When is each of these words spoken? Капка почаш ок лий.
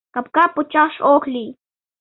Капка 0.15 0.43
почаш 0.55 0.93
ок 1.13 1.23
лий. 1.33 1.51